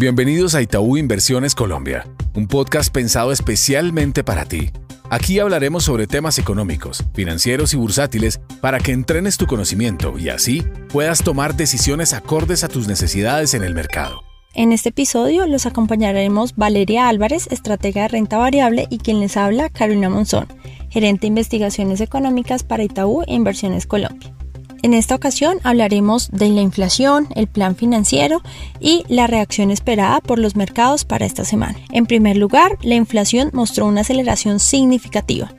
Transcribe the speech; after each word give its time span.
Bienvenidos 0.00 0.54
a 0.54 0.62
Itaú 0.62 0.96
Inversiones 0.96 1.56
Colombia, 1.56 2.06
un 2.36 2.46
podcast 2.46 2.94
pensado 2.94 3.32
especialmente 3.32 4.22
para 4.22 4.44
ti. 4.44 4.70
Aquí 5.10 5.40
hablaremos 5.40 5.82
sobre 5.82 6.06
temas 6.06 6.38
económicos, 6.38 7.02
financieros 7.14 7.74
y 7.74 7.78
bursátiles 7.78 8.40
para 8.60 8.78
que 8.78 8.92
entrenes 8.92 9.38
tu 9.38 9.48
conocimiento 9.48 10.16
y 10.16 10.28
así 10.28 10.62
puedas 10.92 11.24
tomar 11.24 11.56
decisiones 11.56 12.12
acordes 12.12 12.62
a 12.62 12.68
tus 12.68 12.86
necesidades 12.86 13.54
en 13.54 13.64
el 13.64 13.74
mercado. 13.74 14.22
En 14.54 14.70
este 14.70 14.90
episodio 14.90 15.48
los 15.48 15.66
acompañaremos 15.66 16.54
Valeria 16.54 17.08
Álvarez, 17.08 17.48
estratega 17.50 18.02
de 18.02 18.08
renta 18.08 18.38
variable, 18.38 18.86
y 18.90 18.98
quien 18.98 19.18
les 19.18 19.36
habla, 19.36 19.68
Carolina 19.68 20.08
Monzón, 20.08 20.46
gerente 20.90 21.22
de 21.22 21.26
investigaciones 21.26 22.00
económicas 22.00 22.62
para 22.62 22.84
Itaú 22.84 23.24
Inversiones 23.26 23.88
Colombia. 23.88 24.37
En 24.82 24.94
esta 24.94 25.16
ocasión 25.16 25.58
hablaremos 25.64 26.30
de 26.30 26.48
la 26.50 26.60
inflación, 26.60 27.26
el 27.34 27.48
plan 27.48 27.74
financiero 27.74 28.42
y 28.78 29.04
la 29.08 29.26
reacción 29.26 29.72
esperada 29.72 30.20
por 30.20 30.38
los 30.38 30.54
mercados 30.54 31.04
para 31.04 31.26
esta 31.26 31.44
semana. 31.44 31.78
En 31.90 32.06
primer 32.06 32.36
lugar, 32.36 32.78
la 32.82 32.94
inflación 32.94 33.50
mostró 33.52 33.86
una 33.86 34.02
aceleración 34.02 34.60
significativa. 34.60 35.52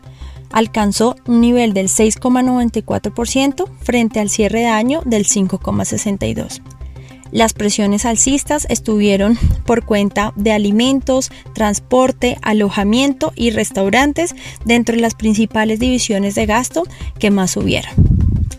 Alcanzó 0.52 1.16
un 1.28 1.42
nivel 1.42 1.74
del 1.74 1.90
6,94% 1.90 3.70
frente 3.82 4.20
al 4.20 4.30
cierre 4.30 4.62
de 4.62 4.68
año 4.68 5.02
del 5.06 5.26
5,62%. 5.26 6.62
Las 7.32 7.54
presiones 7.54 8.06
alcistas 8.06 8.66
estuvieron 8.70 9.38
por 9.66 9.86
cuenta 9.86 10.34
de 10.36 10.52
alimentos, 10.52 11.30
transporte, 11.54 12.40
alojamiento 12.42 13.34
y 13.36 13.52
restaurantes 13.52 14.34
dentro 14.66 14.96
de 14.96 15.02
las 15.02 15.14
principales 15.14 15.80
divisiones 15.80 16.34
de 16.34 16.48
gasto 16.48 16.84
que 17.20 17.30
más 17.30 17.52
subieron. 17.52 18.09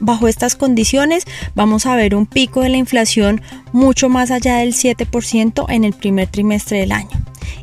Bajo 0.00 0.28
estas 0.28 0.56
condiciones 0.56 1.24
vamos 1.54 1.84
a 1.84 1.94
ver 1.94 2.14
un 2.14 2.24
pico 2.26 2.62
de 2.62 2.70
la 2.70 2.78
inflación 2.78 3.42
mucho 3.72 4.08
más 4.08 4.30
allá 4.30 4.56
del 4.56 4.72
7% 4.72 5.66
en 5.68 5.84
el 5.84 5.92
primer 5.92 6.26
trimestre 6.28 6.78
del 6.78 6.92
año. 6.92 7.10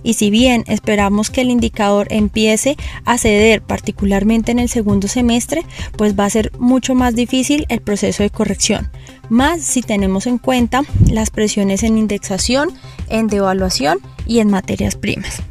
Y 0.03 0.13
si 0.13 0.29
bien 0.29 0.63
esperamos 0.67 1.31
que 1.31 1.41
el 1.41 1.49
indicador 1.49 2.07
empiece 2.11 2.77
a 3.05 3.17
ceder 3.17 3.61
particularmente 3.63 4.51
en 4.51 4.59
el 4.59 4.69
segundo 4.69 5.07
semestre, 5.07 5.65
pues 5.97 6.17
va 6.17 6.25
a 6.25 6.29
ser 6.29 6.51
mucho 6.59 6.93
más 6.93 7.15
difícil 7.15 7.65
el 7.69 7.81
proceso 7.81 8.21
de 8.21 8.29
corrección, 8.29 8.91
más 9.29 9.61
si 9.61 9.81
tenemos 9.81 10.27
en 10.27 10.37
cuenta 10.37 10.83
las 11.09 11.31
presiones 11.31 11.83
en 11.83 11.97
indexación, 11.97 12.69
en 13.09 13.27
devaluación 13.27 13.99
y 14.27 14.39
en 14.39 14.49
materias 14.49 14.95
primas. 14.95 15.41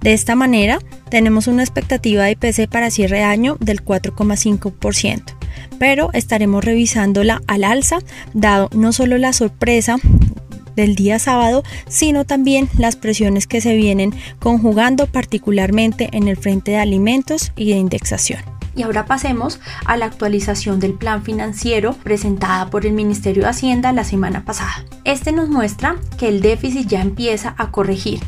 De 0.00 0.14
esta 0.14 0.34
manera, 0.34 0.78
tenemos 1.10 1.46
una 1.46 1.62
expectativa 1.62 2.24
de 2.24 2.30
IPC 2.32 2.70
para 2.70 2.90
cierre 2.90 3.18
de 3.18 3.24
año 3.24 3.58
del 3.60 3.84
4,5% 3.84 5.39
pero 5.78 6.10
estaremos 6.12 6.64
revisándola 6.64 7.42
al 7.46 7.64
alza, 7.64 7.98
dado 8.34 8.68
no 8.72 8.92
solo 8.92 9.18
la 9.18 9.32
sorpresa 9.32 9.96
del 10.76 10.94
día 10.94 11.18
sábado, 11.18 11.62
sino 11.88 12.24
también 12.24 12.68
las 12.78 12.96
presiones 12.96 13.46
que 13.46 13.60
se 13.60 13.76
vienen 13.76 14.14
conjugando 14.38 15.06
particularmente 15.06 16.08
en 16.12 16.28
el 16.28 16.36
frente 16.36 16.72
de 16.72 16.78
alimentos 16.78 17.52
y 17.56 17.70
de 17.70 17.78
indexación. 17.78 18.40
Y 18.76 18.82
ahora 18.82 19.04
pasemos 19.04 19.60
a 19.84 19.96
la 19.96 20.06
actualización 20.06 20.78
del 20.78 20.94
plan 20.94 21.22
financiero 21.22 21.94
presentada 21.94 22.70
por 22.70 22.86
el 22.86 22.92
Ministerio 22.92 23.42
de 23.42 23.48
Hacienda 23.50 23.92
la 23.92 24.04
semana 24.04 24.44
pasada. 24.44 24.84
Este 25.04 25.32
nos 25.32 25.48
muestra 25.48 25.96
que 26.18 26.28
el 26.28 26.40
déficit 26.40 26.86
ya 26.86 27.02
empieza 27.02 27.54
a 27.58 27.70
corregir. 27.72 28.20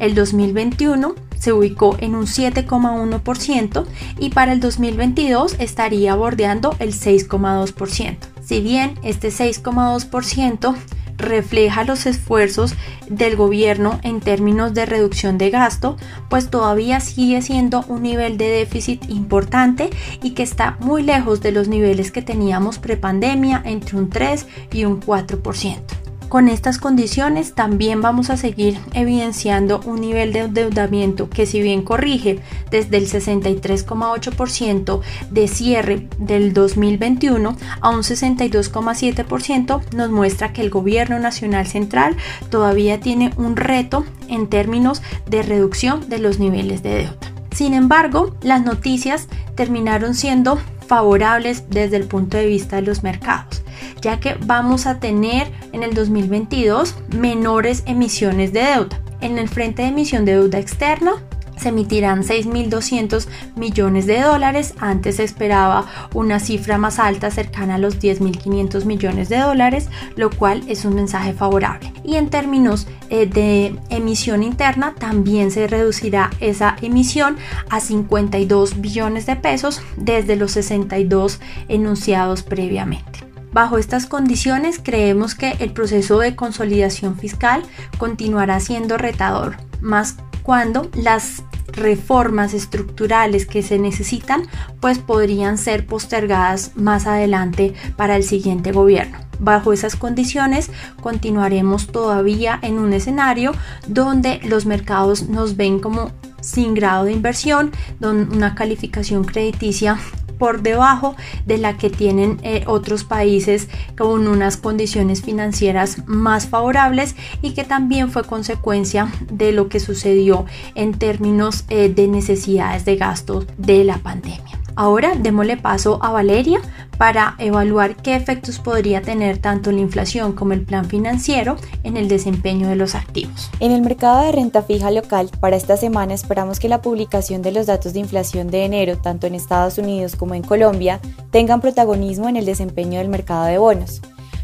El 0.00 0.14
2021 0.14 1.14
se 1.38 1.52
ubicó 1.52 1.96
en 2.00 2.14
un 2.14 2.26
7,1% 2.26 3.86
y 4.18 4.30
para 4.30 4.52
el 4.52 4.60
2022 4.60 5.56
estaría 5.58 6.14
bordeando 6.14 6.74
el 6.78 6.92
6,2%. 6.92 8.16
Si 8.42 8.60
bien 8.60 8.94
este 9.02 9.28
6,2% 9.28 10.74
refleja 11.20 11.84
los 11.84 12.06
esfuerzos 12.06 12.74
del 13.08 13.36
gobierno 13.36 14.00
en 14.02 14.20
términos 14.20 14.74
de 14.74 14.86
reducción 14.86 15.38
de 15.38 15.50
gasto, 15.50 15.96
pues 16.30 16.50
todavía 16.50 17.00
sigue 17.00 17.42
siendo 17.42 17.84
un 17.88 18.02
nivel 18.02 18.38
de 18.38 18.48
déficit 18.48 19.08
importante 19.10 19.90
y 20.22 20.30
que 20.30 20.42
está 20.42 20.78
muy 20.80 21.02
lejos 21.02 21.42
de 21.42 21.52
los 21.52 21.68
niveles 21.68 22.10
que 22.10 22.22
teníamos 22.22 22.78
prepandemia 22.78 23.60
entre 23.64 23.98
un 23.98 24.08
3 24.08 24.46
y 24.72 24.86
un 24.86 25.00
4%. 25.00 25.99
Con 26.30 26.48
estas 26.48 26.78
condiciones 26.78 27.54
también 27.54 28.00
vamos 28.02 28.30
a 28.30 28.36
seguir 28.36 28.78
evidenciando 28.94 29.80
un 29.84 30.00
nivel 30.00 30.32
de 30.32 30.42
endeudamiento 30.42 31.28
que 31.28 31.44
si 31.44 31.60
bien 31.60 31.82
corrige 31.82 32.38
desde 32.70 32.98
el 32.98 33.10
63,8% 33.10 35.00
de 35.28 35.48
cierre 35.48 36.06
del 36.18 36.52
2021 36.52 37.56
a 37.80 37.90
un 37.90 38.02
62,7% 38.02 39.82
nos 39.92 40.10
muestra 40.12 40.52
que 40.52 40.62
el 40.62 40.70
gobierno 40.70 41.18
nacional 41.18 41.66
central 41.66 42.16
todavía 42.48 43.00
tiene 43.00 43.32
un 43.36 43.56
reto 43.56 44.04
en 44.28 44.46
términos 44.46 45.02
de 45.28 45.42
reducción 45.42 46.08
de 46.08 46.20
los 46.20 46.38
niveles 46.38 46.84
de 46.84 46.94
deuda. 46.94 47.18
Sin 47.52 47.74
embargo, 47.74 48.36
las 48.40 48.62
noticias 48.62 49.26
terminaron 49.56 50.14
siendo 50.14 50.60
favorables 50.90 51.70
desde 51.70 51.98
el 51.98 52.06
punto 52.06 52.36
de 52.36 52.46
vista 52.46 52.74
de 52.74 52.82
los 52.82 53.04
mercados 53.04 53.62
ya 54.00 54.18
que 54.18 54.34
vamos 54.44 54.86
a 54.86 54.98
tener 54.98 55.50
en 55.72 55.82
el 55.82 55.94
2022 55.94 56.96
menores 57.16 57.82
emisiones 57.86 58.52
de 58.52 58.62
deuda. 58.62 59.00
En 59.20 59.38
el 59.38 59.48
frente 59.48 59.82
de 59.82 59.88
emisión 59.88 60.24
de 60.24 60.32
deuda 60.32 60.58
externa 60.58 61.12
se 61.60 61.68
emitirán 61.68 62.22
6.200 62.22 63.26
millones 63.56 64.06
de 64.06 64.20
dólares. 64.20 64.74
Antes 64.80 65.16
se 65.16 65.24
esperaba 65.24 65.86
una 66.14 66.40
cifra 66.40 66.78
más 66.78 66.98
alta, 66.98 67.30
cercana 67.30 67.74
a 67.74 67.78
los 67.78 68.00
10.500 68.00 68.84
millones 68.84 69.28
de 69.28 69.38
dólares, 69.38 69.88
lo 70.16 70.30
cual 70.30 70.62
es 70.68 70.84
un 70.84 70.94
mensaje 70.94 71.32
favorable. 71.32 71.92
Y 72.04 72.16
en 72.16 72.30
términos 72.30 72.86
eh, 73.10 73.26
de 73.26 73.76
emisión 73.90 74.42
interna, 74.42 74.94
también 74.98 75.50
se 75.50 75.66
reducirá 75.66 76.30
esa 76.40 76.76
emisión 76.80 77.36
a 77.68 77.80
52 77.80 78.80
billones 78.80 79.26
de 79.26 79.36
pesos 79.36 79.82
desde 79.96 80.36
los 80.36 80.52
62 80.52 81.40
enunciados 81.68 82.42
previamente. 82.42 83.20
Bajo 83.52 83.78
estas 83.78 84.06
condiciones 84.06 84.80
creemos 84.82 85.34
que 85.34 85.56
el 85.58 85.72
proceso 85.72 86.20
de 86.20 86.36
consolidación 86.36 87.18
fiscal 87.18 87.64
continuará 87.98 88.60
siendo 88.60 88.96
retador, 88.96 89.56
más 89.80 90.16
cuando 90.42 90.88
las 90.94 91.42
reformas 91.72 92.54
estructurales 92.54 93.46
que 93.46 93.62
se 93.62 93.78
necesitan 93.78 94.42
pues 94.80 94.98
podrían 94.98 95.58
ser 95.58 95.86
postergadas 95.86 96.72
más 96.76 97.06
adelante 97.06 97.74
para 97.96 98.16
el 98.16 98.24
siguiente 98.24 98.72
gobierno. 98.72 99.18
Bajo 99.38 99.72
esas 99.72 99.96
condiciones 99.96 100.70
continuaremos 101.00 101.86
todavía 101.86 102.58
en 102.62 102.78
un 102.78 102.92
escenario 102.92 103.52
donde 103.86 104.40
los 104.44 104.66
mercados 104.66 105.28
nos 105.28 105.56
ven 105.56 105.80
como 105.80 106.12
sin 106.40 106.74
grado 106.74 107.04
de 107.04 107.12
inversión, 107.12 107.70
una 108.00 108.54
calificación 108.54 109.24
crediticia 109.24 109.98
por 110.40 110.62
debajo 110.62 111.14
de 111.46 111.58
la 111.58 111.76
que 111.76 111.90
tienen 111.90 112.40
eh, 112.42 112.64
otros 112.66 113.04
países 113.04 113.68
con 113.96 114.26
unas 114.26 114.56
condiciones 114.56 115.22
financieras 115.22 115.98
más 116.06 116.48
favorables 116.48 117.14
y 117.42 117.52
que 117.52 117.62
también 117.62 118.10
fue 118.10 118.24
consecuencia 118.24 119.12
de 119.30 119.52
lo 119.52 119.68
que 119.68 119.78
sucedió 119.78 120.46
en 120.74 120.94
términos 120.94 121.64
eh, 121.68 121.88
de 121.88 122.08
necesidades 122.08 122.84
de 122.84 122.96
gastos 122.96 123.46
de 123.58 123.84
la 123.84 123.98
pandemia. 123.98 124.59
Ahora 124.80 125.12
démosle 125.14 125.58
paso 125.58 125.98
a 126.00 126.10
Valeria 126.10 126.58
para 126.96 127.34
evaluar 127.36 127.96
qué 127.96 128.16
efectos 128.16 128.60
podría 128.60 129.02
tener 129.02 129.36
tanto 129.36 129.72
la 129.72 129.80
inflación 129.80 130.32
como 130.32 130.54
el 130.54 130.62
plan 130.62 130.86
financiero 130.86 131.56
en 131.84 131.98
el 131.98 132.08
desempeño 132.08 132.66
de 132.66 132.76
los 132.76 132.94
activos. 132.94 133.50
En 133.60 133.72
el 133.72 133.82
mercado 133.82 134.22
de 134.22 134.32
renta 134.32 134.62
fija 134.62 134.90
local, 134.90 135.28
para 135.38 135.56
esta 135.56 135.76
semana 135.76 136.14
esperamos 136.14 136.58
que 136.58 136.70
la 136.70 136.80
publicación 136.80 137.42
de 137.42 137.52
los 137.52 137.66
datos 137.66 137.92
de 137.92 137.98
inflación 137.98 138.50
de 138.50 138.64
enero, 138.64 138.96
tanto 138.96 139.26
en 139.26 139.34
Estados 139.34 139.76
Unidos 139.76 140.16
como 140.16 140.34
en 140.34 140.42
Colombia, 140.42 140.98
tengan 141.30 141.60
protagonismo 141.60 142.30
en 142.30 142.36
el 142.36 142.46
desempeño 142.46 143.00
del 143.00 143.08
mercado 143.10 143.44
de 143.44 143.58
bonos. 143.58 144.00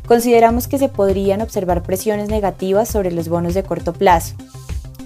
Consideramos 0.06 0.68
que 0.68 0.76
se 0.76 0.90
podrían 0.90 1.40
observar 1.40 1.82
presiones 1.82 2.28
negativas 2.28 2.90
sobre 2.90 3.10
los 3.10 3.30
bonos 3.30 3.54
de 3.54 3.62
corto 3.62 3.94
plazo, 3.94 4.34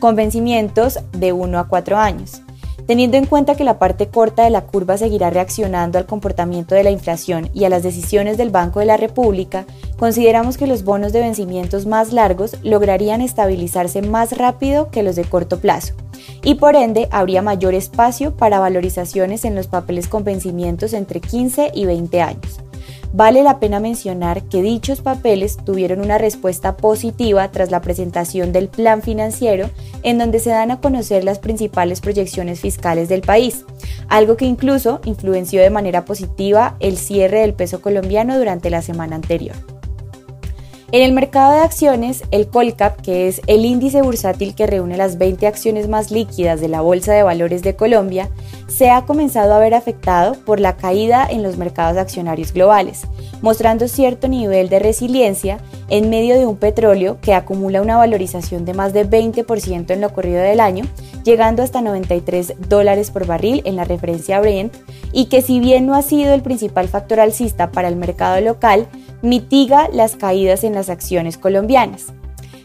con 0.00 0.16
vencimientos 0.16 0.98
de 1.12 1.32
1 1.32 1.56
a 1.56 1.68
4 1.68 1.98
años. 1.98 2.42
Teniendo 2.90 3.16
en 3.18 3.26
cuenta 3.26 3.54
que 3.54 3.62
la 3.62 3.78
parte 3.78 4.08
corta 4.08 4.42
de 4.42 4.50
la 4.50 4.62
curva 4.62 4.98
seguirá 4.98 5.30
reaccionando 5.30 5.96
al 5.96 6.06
comportamiento 6.06 6.74
de 6.74 6.82
la 6.82 6.90
inflación 6.90 7.48
y 7.54 7.62
a 7.62 7.68
las 7.68 7.84
decisiones 7.84 8.36
del 8.36 8.50
Banco 8.50 8.80
de 8.80 8.86
la 8.86 8.96
República, 8.96 9.64
consideramos 9.96 10.58
que 10.58 10.66
los 10.66 10.82
bonos 10.82 11.12
de 11.12 11.20
vencimientos 11.20 11.86
más 11.86 12.12
largos 12.12 12.56
lograrían 12.64 13.20
estabilizarse 13.20 14.02
más 14.02 14.36
rápido 14.36 14.90
que 14.90 15.04
los 15.04 15.14
de 15.14 15.22
corto 15.22 15.60
plazo 15.60 15.94
y 16.42 16.56
por 16.56 16.74
ende 16.74 17.06
habría 17.12 17.42
mayor 17.42 17.74
espacio 17.74 18.36
para 18.36 18.58
valorizaciones 18.58 19.44
en 19.44 19.54
los 19.54 19.68
papeles 19.68 20.08
con 20.08 20.24
vencimientos 20.24 20.92
entre 20.92 21.20
15 21.20 21.70
y 21.72 21.84
20 21.84 22.22
años. 22.22 22.60
Vale 23.12 23.42
la 23.42 23.58
pena 23.58 23.80
mencionar 23.80 24.44
que 24.44 24.62
dichos 24.62 25.00
papeles 25.00 25.56
tuvieron 25.56 26.00
una 26.00 26.16
respuesta 26.16 26.76
positiva 26.76 27.50
tras 27.50 27.72
la 27.72 27.80
presentación 27.80 28.52
del 28.52 28.68
plan 28.68 29.02
financiero 29.02 29.68
en 30.04 30.18
donde 30.18 30.38
se 30.38 30.50
dan 30.50 30.70
a 30.70 30.80
conocer 30.80 31.24
las 31.24 31.40
principales 31.40 32.00
proyecciones 32.00 32.60
fiscales 32.60 33.08
del 33.08 33.22
país, 33.22 33.64
algo 34.08 34.36
que 34.36 34.44
incluso 34.44 35.00
influenció 35.04 35.60
de 35.60 35.70
manera 35.70 36.04
positiva 36.04 36.76
el 36.78 36.96
cierre 36.98 37.40
del 37.40 37.54
peso 37.54 37.80
colombiano 37.80 38.38
durante 38.38 38.70
la 38.70 38.80
semana 38.80 39.16
anterior. 39.16 39.56
En 40.92 41.02
el 41.02 41.12
mercado 41.12 41.52
de 41.52 41.60
acciones, 41.60 42.24
el 42.32 42.48
Colcap, 42.48 43.00
que 43.00 43.28
es 43.28 43.42
el 43.46 43.64
índice 43.64 44.02
bursátil 44.02 44.56
que 44.56 44.66
reúne 44.66 44.96
las 44.96 45.18
20 45.18 45.46
acciones 45.46 45.88
más 45.88 46.10
líquidas 46.10 46.60
de 46.60 46.66
la 46.66 46.80
Bolsa 46.80 47.12
de 47.12 47.22
Valores 47.22 47.62
de 47.62 47.76
Colombia, 47.76 48.28
se 48.66 48.90
ha 48.90 49.02
comenzado 49.06 49.54
a 49.54 49.60
ver 49.60 49.74
afectado 49.74 50.34
por 50.44 50.58
la 50.58 50.76
caída 50.76 51.28
en 51.30 51.44
los 51.44 51.58
mercados 51.58 51.96
accionarios 51.96 52.52
globales, 52.52 53.02
mostrando 53.40 53.86
cierto 53.86 54.26
nivel 54.26 54.68
de 54.68 54.80
resiliencia 54.80 55.58
en 55.90 56.10
medio 56.10 56.36
de 56.36 56.46
un 56.46 56.56
petróleo 56.56 57.18
que 57.20 57.34
acumula 57.34 57.82
una 57.82 57.96
valorización 57.96 58.64
de 58.64 58.74
más 58.74 58.92
de 58.92 59.08
20% 59.08 59.92
en 59.92 60.00
lo 60.00 60.12
corrido 60.12 60.40
del 60.40 60.58
año, 60.58 60.86
llegando 61.22 61.62
hasta 61.62 61.82
93 61.82 62.54
dólares 62.68 63.12
por 63.12 63.26
barril 63.26 63.62
en 63.64 63.76
la 63.76 63.84
referencia 63.84 64.40
Brent, 64.40 64.74
y 65.12 65.26
que 65.26 65.40
si 65.40 65.60
bien 65.60 65.86
no 65.86 65.94
ha 65.94 66.02
sido 66.02 66.34
el 66.34 66.42
principal 66.42 66.88
factor 66.88 67.20
alcista 67.20 67.70
para 67.70 67.86
el 67.86 67.94
mercado 67.94 68.40
local, 68.40 68.88
mitiga 69.22 69.88
las 69.92 70.16
caídas 70.16 70.64
en 70.64 70.74
las 70.74 70.88
acciones 70.88 71.38
colombianas. 71.38 72.06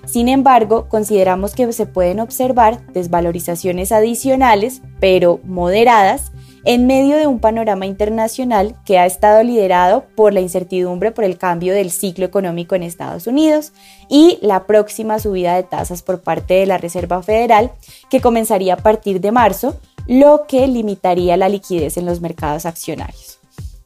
Sin 0.05 0.29
embargo, 0.29 0.87
consideramos 0.87 1.55
que 1.55 1.71
se 1.73 1.87
pueden 1.87 2.19
observar 2.19 2.85
desvalorizaciones 2.93 3.91
adicionales, 3.91 4.81
pero 4.99 5.39
moderadas, 5.43 6.31
en 6.63 6.87
medio 6.87 7.15
de 7.15 7.27
un 7.27 7.39
panorama 7.39 7.85
internacional 7.85 8.75
que 8.85 8.97
ha 8.97 9.05
estado 9.05 9.43
liderado 9.43 10.05
por 10.15 10.33
la 10.33 10.41
incertidumbre 10.41 11.11
por 11.11 11.23
el 11.23 11.37
cambio 11.37 11.73
del 11.73 11.91
ciclo 11.91 12.25
económico 12.25 12.75
en 12.75 12.83
Estados 12.83 13.27
Unidos 13.27 13.71
y 14.09 14.39
la 14.41 14.65
próxima 14.65 15.19
subida 15.19 15.55
de 15.55 15.63
tasas 15.63 16.01
por 16.01 16.21
parte 16.21 16.55
de 16.55 16.65
la 16.65 16.79
Reserva 16.79 17.21
Federal, 17.21 17.71
que 18.09 18.19
comenzaría 18.19 18.73
a 18.73 18.77
partir 18.77 19.21
de 19.21 19.31
marzo, 19.31 19.79
lo 20.07 20.45
que 20.47 20.67
limitaría 20.67 21.37
la 21.37 21.49
liquidez 21.49 21.97
en 21.97 22.05
los 22.05 22.19
mercados 22.19 22.65
accionarios. 22.65 23.34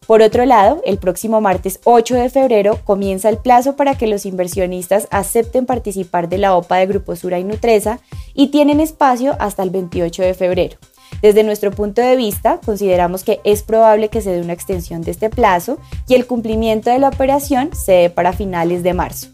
Por 0.10 0.24
otro 0.24 0.44
lado, 0.44 0.82
el 0.86 0.98
próximo 0.98 1.40
martes 1.40 1.82
8 1.84 2.16
de 2.16 2.32
febrero 2.32 2.80
comienza 2.84 3.30
el 3.30 3.38
plazo 3.38 3.76
para 3.76 3.94
que 3.94 4.08
los 4.08 4.26
inversionistas 4.26 5.08
acepten 5.12 5.68
participar 5.68 6.30
de 6.30 6.40
la 6.40 6.56
OPA 6.58 6.78
de 6.78 6.88
Grupo 6.88 7.16
Sura 7.16 7.38
y 7.38 7.44
Nutresa 7.44 8.00
y 8.34 8.48
tienen 8.48 8.80
espacio 8.80 9.36
hasta 9.38 9.62
el 9.62 9.70
28 9.70 10.24
de 10.24 10.34
febrero. 10.34 10.78
Desde 11.22 11.44
nuestro 11.44 11.70
punto 11.70 12.02
de 12.02 12.16
vista, 12.16 12.60
consideramos 12.66 13.24
que 13.24 13.40
es 13.44 13.62
probable 13.62 14.10
que 14.10 14.22
se 14.22 14.32
dé 14.32 14.42
una 14.42 14.54
extensión 14.54 15.04
de 15.04 15.12
este 15.12 15.30
plazo 15.30 15.78
y 16.08 16.16
el 16.16 16.26
cumplimiento 16.26 16.90
de 16.90 16.98
la 16.98 17.10
operación 17.10 17.70
se 17.76 17.92
dé 17.92 18.10
para 18.10 18.34
finales 18.34 18.82
de 18.82 18.96
marzo. 18.96 19.28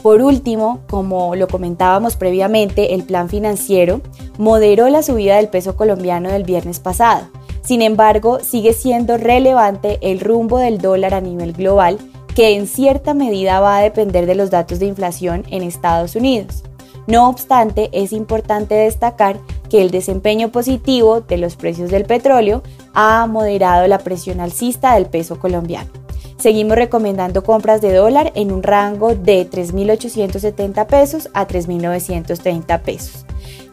Por 0.00 0.22
último, 0.22 0.82
como 0.88 1.34
lo 1.34 1.48
comentábamos 1.48 2.14
previamente, 2.14 2.94
el 2.94 3.02
plan 3.02 3.28
financiero 3.28 4.00
moderó 4.38 4.88
la 4.90 5.02
subida 5.02 5.38
del 5.38 5.48
peso 5.48 5.74
colombiano 5.74 6.30
del 6.30 6.44
viernes 6.44 6.78
pasado 6.78 7.26
sin 7.66 7.82
embargo, 7.82 8.38
sigue 8.40 8.72
siendo 8.72 9.16
relevante 9.16 9.98
el 10.00 10.20
rumbo 10.20 10.58
del 10.58 10.78
dólar 10.78 11.14
a 11.14 11.20
nivel 11.20 11.52
global, 11.52 11.98
que 12.32 12.54
en 12.54 12.68
cierta 12.68 13.12
medida 13.12 13.58
va 13.58 13.78
a 13.78 13.82
depender 13.82 14.26
de 14.26 14.36
los 14.36 14.50
datos 14.50 14.78
de 14.78 14.86
inflación 14.86 15.44
en 15.50 15.64
Estados 15.64 16.14
Unidos. 16.14 16.62
No 17.08 17.28
obstante, 17.28 17.88
es 17.90 18.12
importante 18.12 18.76
destacar 18.76 19.40
que 19.68 19.82
el 19.82 19.90
desempeño 19.90 20.52
positivo 20.52 21.22
de 21.22 21.38
los 21.38 21.56
precios 21.56 21.90
del 21.90 22.04
petróleo 22.04 22.62
ha 22.94 23.26
moderado 23.26 23.88
la 23.88 23.98
presión 23.98 24.38
alcista 24.38 24.94
del 24.94 25.06
peso 25.06 25.40
colombiano. 25.40 25.90
Seguimos 26.38 26.76
recomendando 26.76 27.42
compras 27.42 27.80
de 27.80 27.92
dólar 27.92 28.30
en 28.36 28.52
un 28.52 28.62
rango 28.62 29.16
de 29.16 29.50
3.870 29.50 30.86
pesos 30.86 31.30
a 31.34 31.48
3.930 31.48 32.80
pesos. 32.82 33.26